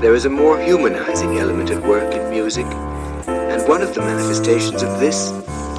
There 0.00 0.14
is 0.14 0.26
a 0.26 0.30
more 0.30 0.60
humanizing 0.60 1.38
element 1.38 1.70
at 1.70 1.82
work 1.82 2.12
in 2.14 2.28
music, 2.28 2.66
and 2.66 3.66
one 3.66 3.80
of 3.80 3.94
the 3.94 4.02
manifestations 4.02 4.82
of 4.82 5.00
this 5.00 5.32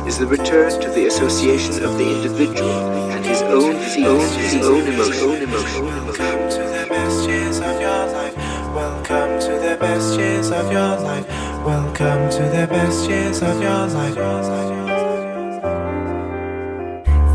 is 0.08 0.17
the 0.17 0.25
return 0.25 0.72
to 0.82 0.90
the 0.90 1.06
association 1.06 1.83
of 1.83 2.00
the 2.00 2.16
individual 2.16 2.72
and 3.11 3.24
his 3.24 3.43
own 3.43 3.77
feelings, 3.77 4.33
his 4.33 4.66
own 4.66 4.88
emotion, 4.88 5.30
own 5.30 5.42
emotion. 5.43 5.85
Welcome 5.85 6.50
to 6.50 6.58
the 6.58 6.88
best 6.90 7.30
years 7.30 7.59
of 7.59 7.80
your 7.80 8.07
life. 8.07 8.36
Welcome 8.73 9.39
to 9.39 9.52
the 9.52 9.77
best 9.80 10.18
years 10.18 10.52
of 10.52 10.71
your 10.71 10.99
life. 10.99 11.27
Welcome 11.63 12.29
to 12.31 12.43
the 12.57 12.65
best 12.68 13.07
years 13.07 13.43
of 13.43 13.61
your 13.61 13.86
life. 13.86 14.15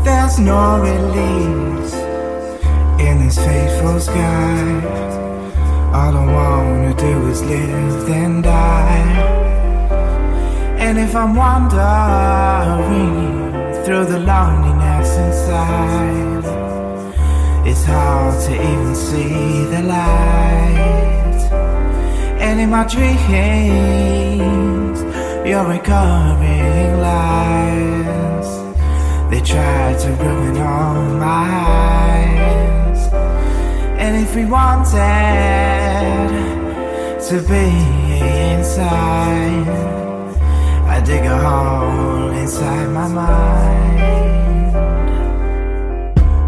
There's 0.03 0.37
no 0.37 0.81
release 0.81 1.93
in 2.99 3.25
this 3.25 3.37
fateful 3.37 4.01
sky. 4.01 5.22
All 5.93 6.17
I 6.17 6.25
wanna 6.25 6.93
do 6.95 7.27
is 7.27 7.43
live, 7.43 8.07
then 8.07 8.41
die. 8.41 9.03
And 10.79 10.97
if 10.97 11.15
I'm 11.15 11.35
wandering 11.35 11.83
through 13.83 14.05
the 14.05 14.19
loneliness 14.19 15.09
inside, 15.25 16.45
it's 17.67 17.85
hard 17.85 18.41
to 18.45 18.53
even 18.55 18.95
see 18.95 19.65
the 19.65 19.83
light. 19.83 21.41
And 22.39 22.59
in 22.59 22.69
my 22.71 22.85
dreams, 22.87 23.79
you're 25.47 25.67
recurring 25.75 26.99
lies. 27.07 28.49
They 29.29 29.41
try 29.41 29.93
to 30.03 30.09
ruin 30.23 30.57
all 30.57 31.03
my 31.19 31.27
eyes. 31.27 32.12
If 34.15 34.35
we 34.35 34.45
wanted 34.45 34.93
to 37.27 37.41
be 37.49 37.65
inside, 38.53 39.67
I 40.87 41.01
dig 41.03 41.25
a 41.25 41.37
hole 41.37 42.29
inside 42.29 42.89
my 42.89 43.07
mind. 43.07 44.73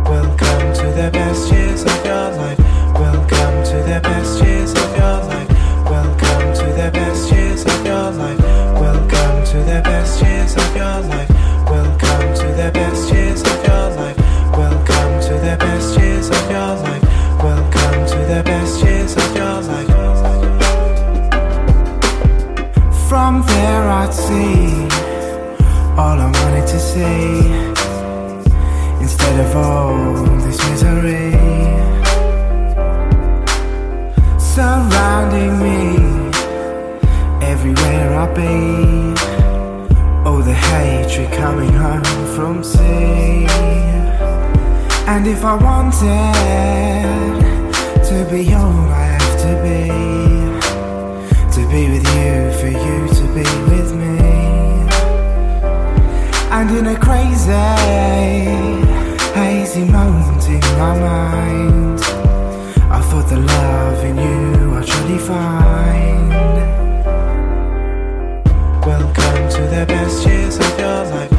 Welcome 0.07 0.73
to 0.75 0.85
the 0.93 1.09
best 1.11 1.51
years 1.51 1.81
of 1.83 2.05
your 2.05 2.31
life. 2.37 2.59
Welcome 2.93 3.63
to 3.71 3.77
the 3.89 3.99
best 4.01 4.43
years 4.43 4.71
of 4.71 4.95
your 4.95 5.23
life. 5.25 5.49
Welcome 5.89 6.53
to 6.53 6.65
the 6.65 6.91
best 6.93 7.31
years 7.31 7.65
of 7.65 7.85
your 7.85 8.11
life. 8.11 8.39
Welcome 8.79 9.45
to 9.51 9.57
the 9.57 9.81
best 9.83 10.21
years 10.21 10.55
of 10.55 10.75
your 10.75 11.01
life. 11.09 11.34
From 42.35 42.61
sea. 42.61 43.47
And 45.07 45.25
if 45.25 45.45
I 45.45 45.55
wanted 45.55 46.03
to 48.09 48.27
be 48.29 48.53
all 48.53 48.89
I 48.91 49.05
have 49.15 49.35
to 49.45 49.51
be, 49.63 49.87
to 51.55 51.61
be 51.71 51.81
with 51.93 52.05
you, 52.17 52.35
for 52.59 52.71
you 52.85 52.97
to 53.19 53.25
be 53.37 53.45
with 53.71 53.89
me. 53.95 54.17
And 56.51 56.69
in 56.77 56.87
a 56.87 56.99
crazy, 56.99 57.51
hazy 59.39 59.85
moment 59.85 60.43
in 60.49 60.59
my 60.77 60.93
mind, 60.99 62.01
I 62.91 62.99
thought 63.07 63.29
the 63.29 63.39
love 63.39 64.03
in 64.03 64.17
you 64.17 64.75
I 64.75 64.83
truly 64.83 65.19
find. 65.19 66.29
Welcome 68.85 69.49
to 69.55 69.61
the 69.73 69.85
best 69.87 70.27
years 70.27 70.57
of 70.57 70.79
your 70.79 71.05
life. 71.15 71.34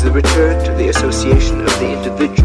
Is 0.00 0.04
the 0.04 0.12
return 0.12 0.64
to 0.64 0.72
the 0.82 0.88
association 0.88 1.60
of 1.60 1.78
the 1.78 1.92
individual 1.92 2.39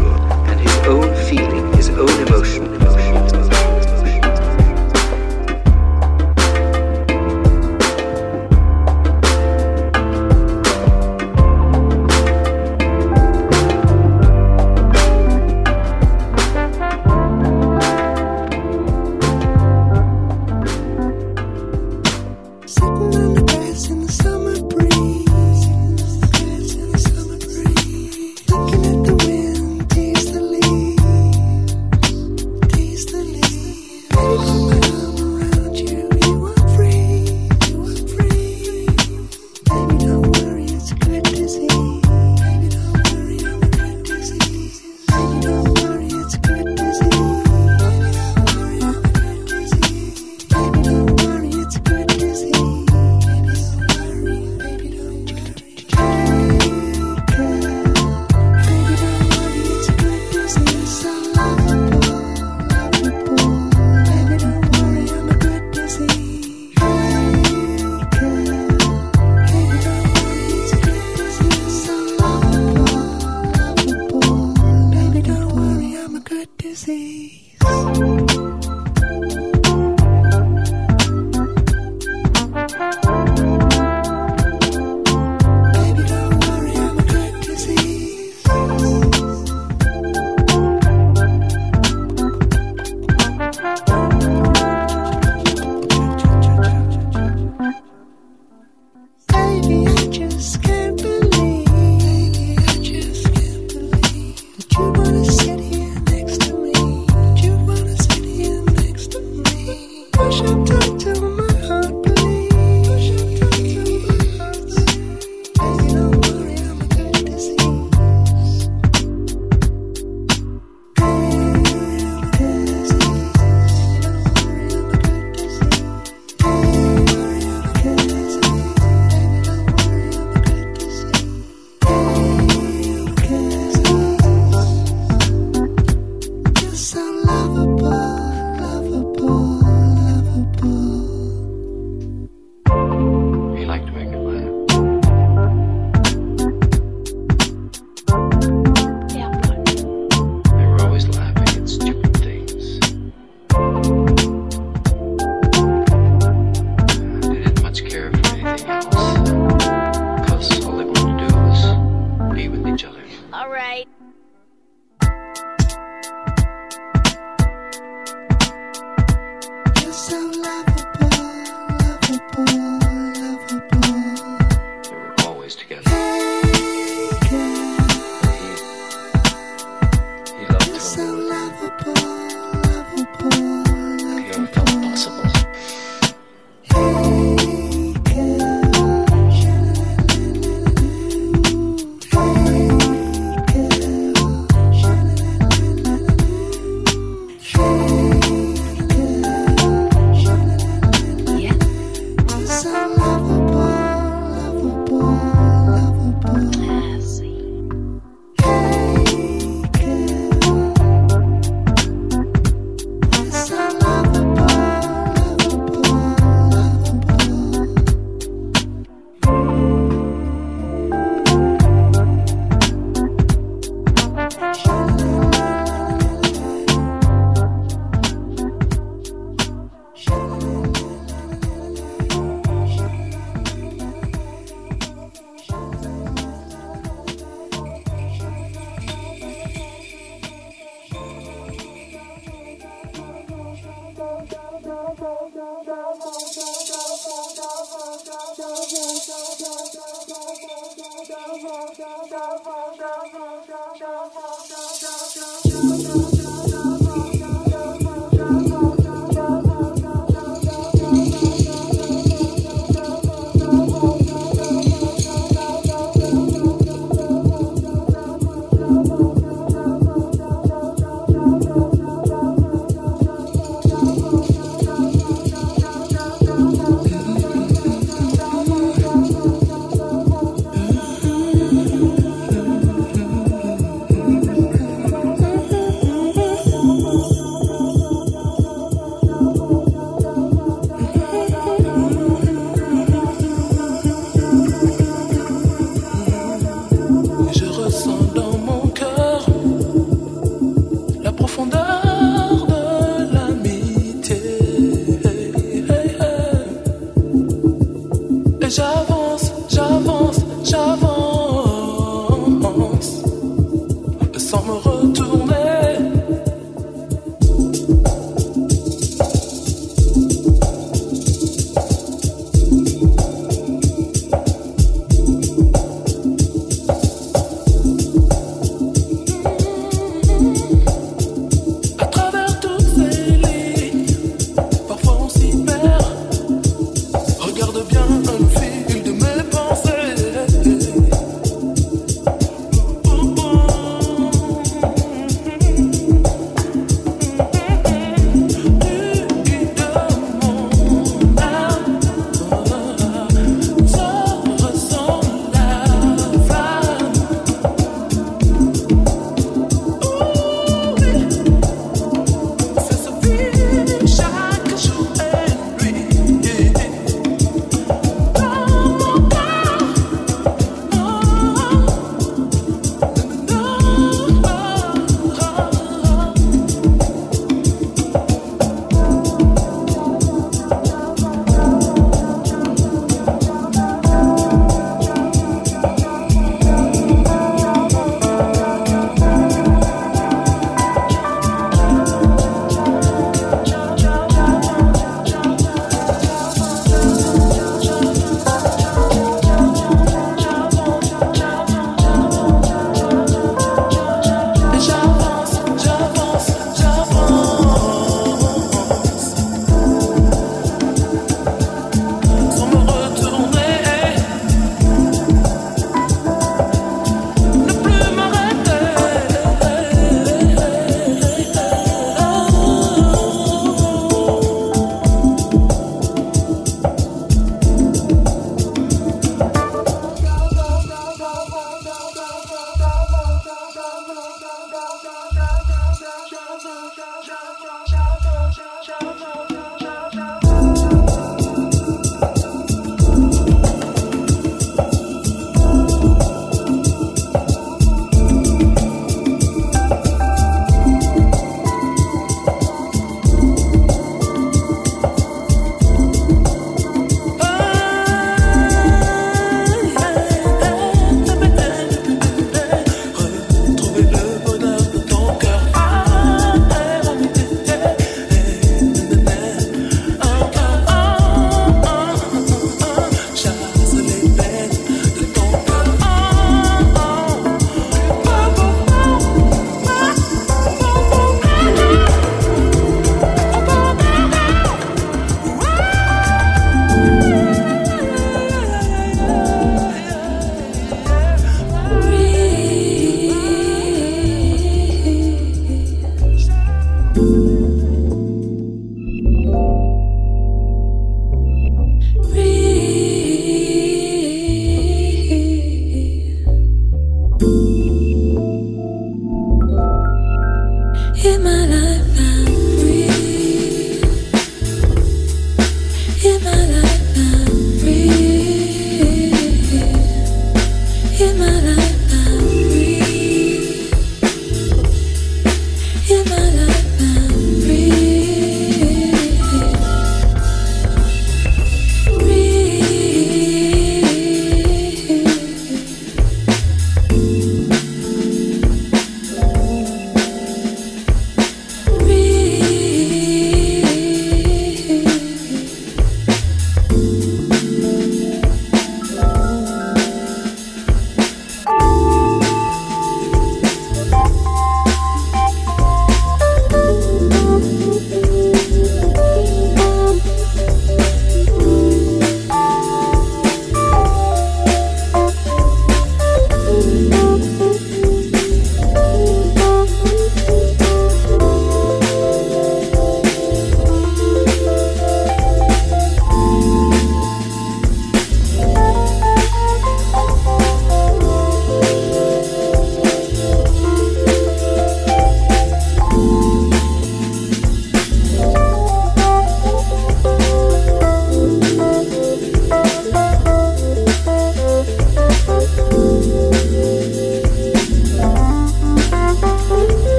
profondeur. 301.36 301.65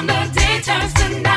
the 0.00 0.30
day 0.34 0.60
turns 0.62 0.94
to 0.94 1.20
night. 1.20 1.31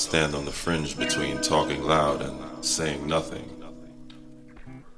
Stand 0.00 0.34
on 0.34 0.46
the 0.46 0.50
fringe 0.50 0.96
between 0.96 1.38
talking 1.42 1.82
loud 1.82 2.22
and 2.22 2.64
saying 2.64 3.06
nothing. 3.06 3.44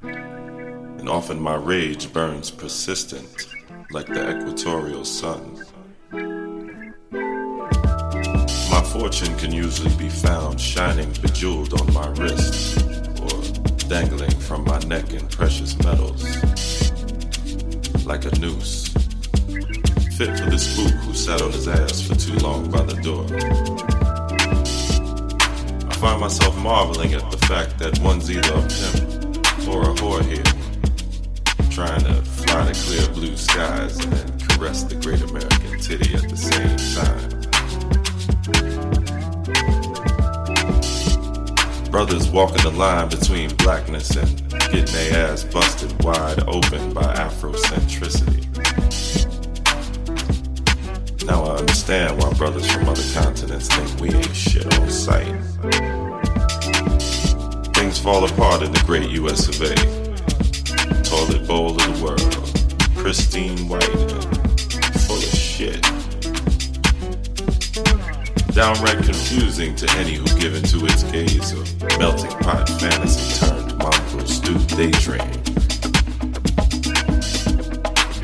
And 0.02 1.08
often 1.08 1.40
my 1.40 1.56
rage 1.56 2.12
burns 2.12 2.52
persistent, 2.52 3.48
like 3.90 4.06
the 4.06 4.38
equatorial 4.38 5.04
sun. 5.04 5.66
My 8.70 8.82
fortune 8.92 9.36
can 9.38 9.52
usually 9.52 9.94
be 9.96 10.08
found 10.08 10.60
shining 10.60 11.10
bejeweled 11.20 11.80
on 11.80 11.92
my 11.92 12.06
wrist, 12.10 12.80
or 13.20 13.42
dangling 13.88 14.38
from 14.38 14.64
my 14.64 14.78
neck 14.80 15.12
in 15.12 15.26
precious 15.26 15.76
metals, 15.82 16.22
like 18.06 18.24
a 18.24 18.38
noose 18.38 18.88
fit 20.12 20.38
for 20.38 20.50
this 20.50 20.76
spook 20.76 20.94
who 21.00 21.14
sat 21.14 21.42
on 21.42 21.50
his 21.50 21.66
ass 21.66 22.02
for 22.02 22.14
too 22.14 22.34
long 22.46 22.70
by 22.70 22.82
the 22.82 22.94
door. 23.02 23.91
Find 26.02 26.20
myself 26.20 26.58
marveling 26.58 27.14
at 27.14 27.30
the 27.30 27.36
fact 27.46 27.78
that 27.78 27.96
one's 28.00 28.28
either 28.28 28.54
a 28.54 28.62
pimp 28.62 29.68
or 29.68 29.82
a 29.82 29.94
whore 29.94 30.20
here, 30.24 30.42
trying 31.70 32.02
to 32.02 32.14
fly 32.22 32.72
to 32.72 32.74
clear 32.74 33.06
blue 33.14 33.36
skies 33.36 34.04
and 34.04 34.48
caress 34.48 34.82
the 34.82 34.96
great 34.96 35.20
American 35.22 35.78
titty 35.78 36.12
at 36.16 36.28
the 36.28 36.36
same 36.36 36.76
time. 36.98 37.30
Brothers 41.92 42.28
walking 42.30 42.64
the 42.64 42.72
line 42.76 43.08
between 43.08 43.54
blackness 43.54 44.16
and 44.16 44.50
getting 44.72 44.86
their 44.86 45.30
ass 45.30 45.44
busted 45.44 46.02
wide 46.02 46.42
open 46.48 46.92
by 46.92 47.14
Afrocentricity. 47.14 48.41
Now 51.26 51.44
I 51.44 51.56
understand 51.56 52.20
why 52.20 52.32
brothers 52.32 52.70
from 52.70 52.88
other 52.88 53.02
continents 53.14 53.68
think 53.68 54.00
we 54.00 54.10
ain't 54.12 54.34
shit 54.34 54.66
on 54.78 54.90
sight. 54.90 55.32
Things 57.74 57.98
fall 57.98 58.24
apart 58.24 58.62
in 58.62 58.72
the 58.72 58.82
great 58.84 59.08
US 59.10 59.48
of 59.48 59.60
A. 59.62 59.74
Toilet 61.04 61.46
bowl 61.46 61.70
of 61.70 61.76
the 61.78 62.04
world. 62.04 62.96
Pristine 62.96 63.68
white 63.68 63.88
and 63.88 65.00
full 65.02 65.16
of 65.16 65.34
shit. 65.34 65.82
Downright 68.54 69.04
confusing 69.04 69.76
to 69.76 69.90
any 69.98 70.14
who 70.14 70.26
give 70.40 70.54
into 70.54 70.84
its 70.86 71.04
gaze 71.04 71.52
of 71.52 71.98
melting 71.98 72.30
pot 72.40 72.68
fantasy 72.68 73.46
turned 73.46 73.78
mongrel 73.78 74.26
stew 74.26 74.58
daydream. 74.76 75.20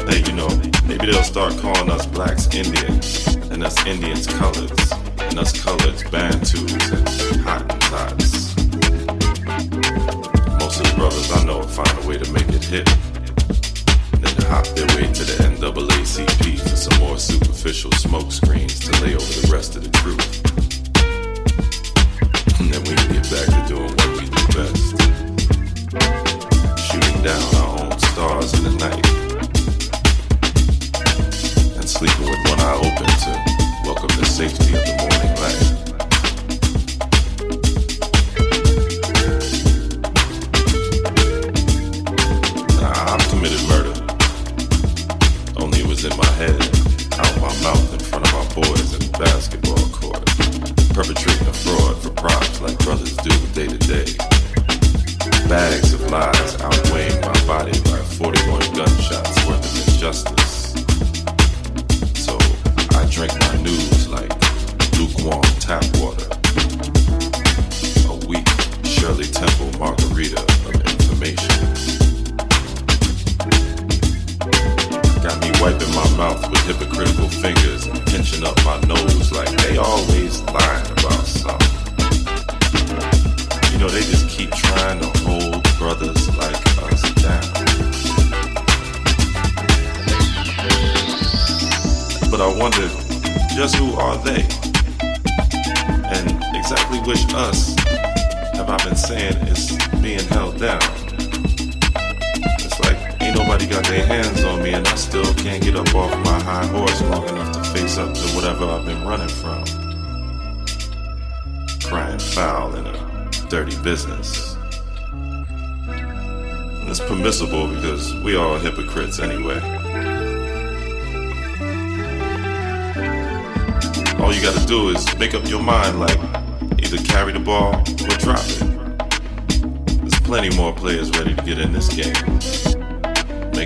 Hey, 0.09 0.23
you 0.27 0.33
know, 0.33 0.49
maybe 0.89 1.07
they'll 1.07 1.23
start 1.23 1.57
calling 1.59 1.91
us 1.91 2.07
blacks 2.07 2.47
Indians, 2.55 3.27
and 3.53 3.63
us 3.63 3.77
Indians 3.87 4.27
coloreds, 4.27 4.93
and 5.29 5.39
us 5.39 5.53
coloreds 5.53 6.03
Bantus 6.11 6.91
and 6.93 7.07
Hottentots. 7.45 8.57
Most 10.59 10.81
of 10.81 10.87
the 10.89 10.95
brothers 10.97 11.31
I 11.31 11.45
know 11.45 11.63
find 11.63 12.05
a 12.05 12.09
way 12.09 12.17
to 12.17 12.33
make 12.33 12.49
it 12.49 12.65
hit, 12.65 12.87
then 14.21 14.35
hop 14.49 14.67
their 14.69 14.87
way 14.97 15.13
to 15.13 15.25
the 15.25 15.37
NAACP 15.61 16.59
for 16.59 16.77
some 16.77 16.99
more 17.01 17.19
superficial 17.19 17.93
smoke 17.93 18.33
screens 18.33 18.81
to 18.81 18.91
lay 19.05 19.15
over 19.15 19.33
the 19.41 19.49
rest 19.53 19.77
of 19.77 19.85
the 19.85 19.91
truth. 20.01 20.43
And 22.59 22.73
then 22.73 22.83
we 22.89 22.95
can 22.97 23.13
get 23.13 23.31
back 23.31 23.47
to 23.53 23.61
doing 23.69 23.93
what 23.93 24.11
we 24.17 24.25
do 24.25 24.43
best. 24.57 24.97
Shooting 26.81 27.23
down 27.23 27.58
eye 32.69 32.77
open 32.77 33.07
to 33.07 33.31
welcome 33.85 34.15
the 34.19 34.27
safety 34.27 34.75
of 34.75 34.85
the 34.85 34.95
morning 34.99 35.41
light. 35.41 35.78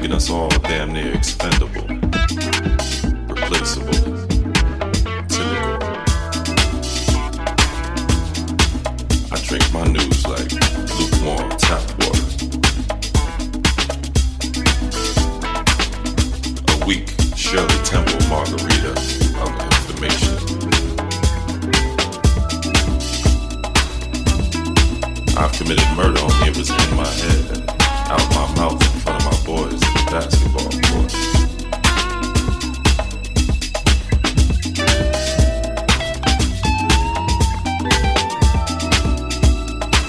Making 0.02 0.12
us 0.12 0.30
all 0.30 0.48
damn 0.62 0.92
near 0.92 1.14
expendable, 1.14 1.86
replaceable, 3.28 3.92
cynical. 5.28 5.78
I 9.30 9.36
drink 9.44 9.72
my 9.72 9.84
news 9.86 10.26
like 10.26 10.50
lukewarm 10.98 11.50
tap 11.56 11.82
water. 12.00 12.26
A 16.68 16.86
weak 16.86 17.08
Shirley 17.36 17.80
Temple 17.84 18.20
margarita 18.28 18.92
of 19.42 19.52
information. 19.78 20.34
I've 25.38 25.52
committed 25.52 25.86
murder 25.96 26.20
only 26.20 26.48
it 26.48 26.56
was 26.56 26.70
in 26.70 26.96
my 26.96 27.06
head 27.06 27.71
out 28.12 28.28
my 28.34 28.54
mouth 28.56 28.94
in 28.94 29.00
front 29.00 29.24
of 29.24 29.30
my 29.30 29.38
boys 29.46 29.72
in 29.72 29.78
the 29.80 30.04
basketball 30.10 30.68
court. 30.68 31.12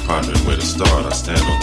Pondering 0.05 0.45
where 0.45 0.57
to 0.57 0.65
start, 0.65 1.05
I 1.05 1.09
stand 1.11 1.41
on 1.41 1.62